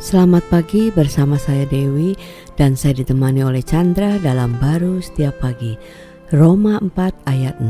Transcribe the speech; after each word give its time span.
Selamat 0.00 0.40
pagi 0.48 0.88
bersama 0.88 1.36
saya 1.36 1.68
Dewi 1.68 2.16
dan 2.56 2.72
saya 2.72 2.96
ditemani 3.04 3.44
oleh 3.44 3.60
Chandra 3.60 4.16
dalam 4.16 4.56
baru 4.56 4.96
setiap 4.96 5.44
pagi. 5.44 5.76
Roma 6.32 6.80
4 6.80 7.28
ayat 7.28 7.60
6. 7.60 7.68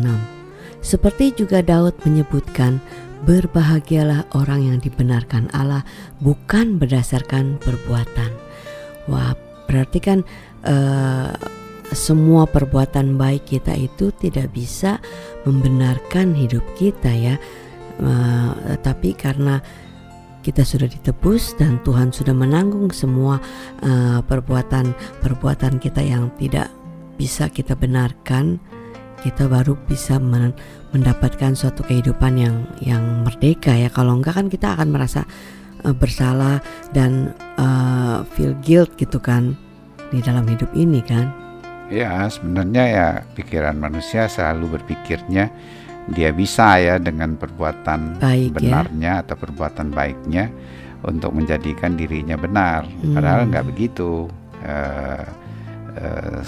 Seperti 0.79 1.35
juga 1.35 1.59
Daud 1.59 1.99
menyebutkan, 2.07 2.79
berbahagialah 3.27 4.31
orang 4.39 4.63
yang 4.63 4.79
dibenarkan 4.79 5.51
Allah 5.51 5.83
bukan 6.23 6.79
berdasarkan 6.79 7.59
perbuatan. 7.59 8.31
Wah, 9.11 9.35
berarti 9.67 9.99
kan 9.99 10.23
uh, 10.71 11.35
semua 11.91 12.47
perbuatan 12.47 13.19
baik 13.19 13.59
kita 13.59 13.75
itu 13.75 14.15
tidak 14.15 14.55
bisa 14.55 15.03
membenarkan 15.43 16.39
hidup 16.39 16.63
kita 16.79 17.11
ya. 17.11 17.35
Uh, 17.99 18.79
tapi 18.87 19.19
karena 19.19 19.59
kita 20.41 20.65
sudah 20.65 20.89
ditebus 20.89 21.57
dan 21.61 21.81
Tuhan 21.85 22.13
sudah 22.13 22.33
menanggung 22.33 22.89
semua 22.93 23.41
uh, 23.85 24.21
perbuatan-perbuatan 24.25 25.77
kita 25.81 26.01
yang 26.01 26.33
tidak 26.41 26.73
bisa 27.21 27.53
kita 27.53 27.77
benarkan. 27.77 28.57
Kita 29.21 29.53
baru 29.53 29.77
bisa 29.85 30.17
men 30.17 30.57
mendapatkan 30.97 31.53
suatu 31.53 31.85
kehidupan 31.85 32.41
yang 32.41 32.65
yang 32.81 33.29
merdeka 33.29 33.77
ya. 33.77 33.93
Kalau 33.93 34.17
enggak 34.17 34.41
kan 34.41 34.49
kita 34.49 34.73
akan 34.73 34.89
merasa 34.89 35.29
uh, 35.85 35.93
bersalah 35.93 36.65
dan 36.97 37.37
uh, 37.61 38.25
feel 38.33 38.57
guilt 38.65 38.97
gitu 38.97 39.21
kan 39.21 39.53
di 40.09 40.25
dalam 40.25 40.49
hidup 40.49 40.73
ini 40.73 41.05
kan. 41.05 41.29
Ya 41.93 42.25
sebenarnya 42.31 42.85
ya 42.87 43.09
pikiran 43.37 43.77
manusia 43.77 44.31
selalu 44.31 44.81
berpikirnya 44.81 45.51
dia 46.09 46.33
bisa 46.33 46.81
ya 46.81 46.97
dengan 46.97 47.37
perbuatan 47.37 48.23
Baik, 48.23 48.57
ya. 48.57 48.57
benarnya 48.57 49.13
ya? 49.21 49.23
atau 49.23 49.37
perbuatan 49.37 49.93
baiknya 49.93 50.49
untuk 51.05 51.37
menjadikan 51.37 51.97
dirinya 51.97 52.37
benar. 52.41 52.89
Hmm. 52.89 53.17
Padahal 53.17 53.41
nggak 53.49 53.67
begitu. 53.69 54.29
Uh, 54.61 55.25
uh, 55.97 56.41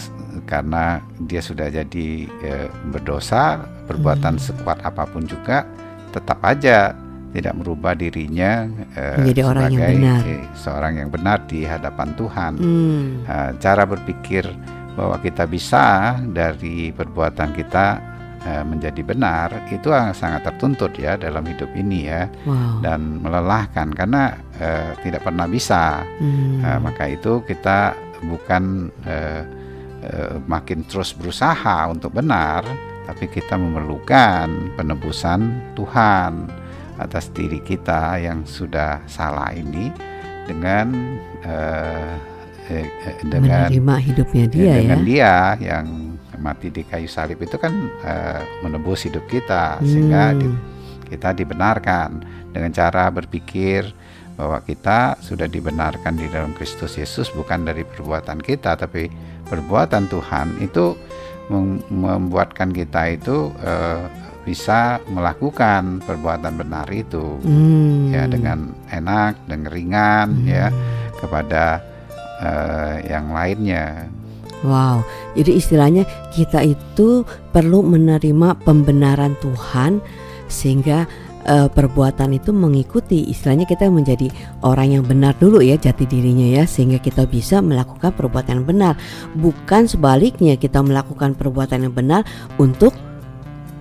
karena 0.44 1.00
dia 1.24 1.40
sudah 1.40 1.68
jadi 1.72 2.08
uh, 2.28 2.68
berdosa, 2.92 3.64
perbuatan 3.88 4.36
hmm. 4.36 4.44
sekuat 4.44 4.78
apa 4.84 5.08
pun 5.08 5.24
juga 5.24 5.64
tetap 6.12 6.44
aja 6.44 6.92
tidak 7.32 7.56
merubah 7.56 7.96
dirinya 7.96 8.68
uh, 8.92 9.16
menjadi 9.24 9.42
orang 9.48 9.72
yang 9.72 9.88
benar. 9.96 10.20
seorang 10.52 10.92
yang 11.00 11.08
benar 11.08 11.38
di 11.48 11.64
hadapan 11.64 12.08
Tuhan. 12.16 12.52
Hmm. 12.60 13.04
Uh, 13.24 13.50
cara 13.56 13.88
berpikir 13.88 14.44
bahwa 14.92 15.16
kita 15.24 15.48
bisa 15.48 16.20
dari 16.20 16.92
perbuatan 16.92 17.56
kita 17.56 18.11
Eh, 18.11 18.11
menjadi 18.42 19.06
benar 19.06 19.54
itu 19.70 19.94
sangat 20.18 20.42
tertuntut 20.42 20.90
ya 20.98 21.14
dalam 21.14 21.46
hidup 21.46 21.70
ini 21.78 22.10
ya 22.10 22.26
wow. 22.42 22.82
dan 22.82 23.22
melelahkan 23.22 23.94
karena 23.94 24.34
uh, 24.58 24.98
tidak 25.06 25.22
pernah 25.22 25.46
bisa 25.46 26.02
hmm. 26.18 26.58
uh, 26.58 26.78
maka 26.82 27.06
itu 27.06 27.38
kita 27.46 27.94
bukan 28.26 28.90
uh, 29.06 29.42
uh, 30.02 30.36
makin 30.50 30.82
terus 30.90 31.14
berusaha 31.14 31.86
untuk 31.86 32.18
benar 32.18 32.66
tapi 33.06 33.30
kita 33.30 33.58
memerlukan 33.58 34.74
penebusan 34.78 35.74
Tuhan 35.78 36.50
atas 36.98 37.30
diri 37.34 37.58
kita 37.62 38.18
yang 38.18 38.46
sudah 38.46 39.02
salah 39.10 39.50
ini 39.54 39.90
dengan 40.46 41.18
uh, 41.46 42.14
dengan 43.26 43.68
menerima 43.68 43.96
hidupnya 44.00 44.44
dia 44.48 44.72
dengan 44.80 45.00
ya. 45.02 45.06
dia 45.06 45.36
yang 45.60 45.86
mati 46.42 46.68
di 46.74 46.82
kayu 46.82 47.06
salib 47.06 47.38
itu 47.38 47.54
kan 47.56 47.70
uh, 48.02 48.42
menebus 48.66 49.06
hidup 49.06 49.22
kita 49.30 49.78
hmm. 49.78 49.86
sehingga 49.86 50.22
di, 50.34 50.46
kita 51.14 51.30
dibenarkan 51.32 52.20
dengan 52.50 52.70
cara 52.74 53.08
berpikir 53.14 53.94
bahwa 54.34 54.58
kita 54.64 55.20
sudah 55.22 55.46
dibenarkan 55.46 56.18
di 56.18 56.26
dalam 56.26 56.50
Kristus 56.56 56.98
Yesus 56.98 57.30
bukan 57.30 57.62
dari 57.68 57.86
perbuatan 57.86 58.42
kita 58.42 58.74
tapi 58.74 59.06
perbuatan 59.46 60.10
Tuhan 60.10 60.58
itu 60.64 60.96
membuatkan 61.92 62.72
kita 62.72 63.12
itu 63.12 63.52
uh, 63.60 64.08
bisa 64.42 64.98
melakukan 65.06 66.02
perbuatan 66.02 66.58
benar 66.58 66.88
itu 66.90 67.38
hmm. 67.44 68.10
ya 68.10 68.24
dengan 68.26 68.74
enak 68.90 69.38
dengan 69.46 69.70
ringan 69.70 70.28
ya, 70.42 70.42
hmm. 70.42 70.48
ya 70.50 70.66
kepada 71.22 71.64
uh, 72.42 72.96
yang 73.06 73.30
lainnya 73.30 74.10
Wow, 74.62 75.02
jadi 75.34 75.58
istilahnya 75.58 76.06
kita 76.30 76.62
itu 76.62 77.26
perlu 77.50 77.82
menerima 77.82 78.62
pembenaran 78.62 79.34
Tuhan 79.42 79.98
sehingga 80.46 81.10
uh, 81.46 81.66
perbuatan 81.66 82.38
itu 82.38 82.54
mengikuti. 82.54 83.26
Istilahnya 83.26 83.66
kita 83.66 83.90
menjadi 83.90 84.30
orang 84.62 84.94
yang 84.98 85.04
benar 85.06 85.34
dulu 85.38 85.58
ya 85.62 85.74
jati 85.74 86.06
dirinya 86.06 86.62
ya 86.62 86.64
sehingga 86.66 87.02
kita 87.02 87.26
bisa 87.26 87.58
melakukan 87.58 88.14
perbuatan 88.14 88.62
yang 88.62 88.68
benar. 88.68 88.94
Bukan 89.34 89.90
sebaliknya 89.90 90.54
kita 90.54 90.78
melakukan 90.82 91.34
perbuatan 91.34 91.90
yang 91.90 91.94
benar 91.94 92.22
untuk 92.60 92.94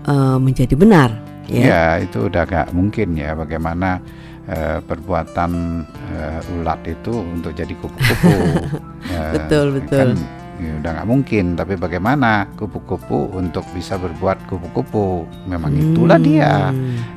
uh, 0.09 0.41
menjadi 0.41 0.74
benar 0.74 1.09
ya. 1.52 1.64
ya 1.68 1.84
itu 2.02 2.31
udah 2.31 2.44
gak 2.47 2.68
mungkin 2.72 3.14
ya 3.18 3.36
bagaimana 3.36 4.00
uh, 4.47 4.80
perbuatan 4.81 5.84
uh, 6.16 6.56
ulat 6.59 6.80
itu 6.88 7.14
untuk 7.14 7.52
jadi 7.53 7.74
kupu-kupu. 7.78 8.34
Betul 9.36 9.81
betul 9.81 10.14
kan, 10.14 10.41
ya 10.62 10.72
udah 10.78 10.92
nggak 11.02 11.10
mungkin. 11.10 11.46
Tapi 11.58 11.74
bagaimana 11.76 12.46
kupu-kupu 12.54 13.34
untuk 13.34 13.66
bisa 13.74 13.98
berbuat 13.98 14.46
kupu-kupu? 14.46 15.26
Memang 15.50 15.74
hmm. 15.74 15.84
itulah 15.92 16.20
dia. 16.22 16.70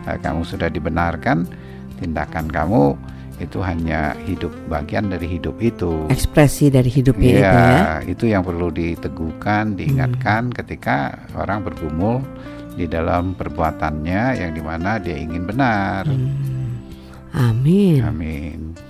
Nah, 0.09 0.16
kamu 0.19 0.43
sudah 0.49 0.72
dibenarkan 0.72 1.44
tindakan 2.00 2.49
kamu 2.49 2.97
itu 3.43 3.59
hanya 3.60 4.15
hidup 4.25 4.50
bagian 4.71 5.12
dari 5.12 5.27
hidup 5.38 5.59
itu. 5.60 6.09
Ekspresi 6.09 6.71
dari 6.71 6.88
hidupnya 6.88 7.28
ya, 7.28 7.38
itu 7.38 7.44
ya. 7.44 7.94
itu 8.09 8.25
yang 8.31 8.43
perlu 8.47 8.71
diteguhkan 8.72 9.77
diingatkan 9.77 10.50
hmm. 10.50 10.56
ketika 10.65 11.19
orang 11.37 11.66
bergumul 11.66 12.22
di 12.75 12.91
dalam 12.91 13.38
perbuatannya 13.38 14.38
yang 14.41 14.50
di 14.54 14.62
mana 14.62 14.97
dia 14.99 15.19
ingin 15.19 15.44
benar. 15.44 16.06
Hmm. 16.06 16.83
amin. 17.34 18.00
Amin 18.06 18.84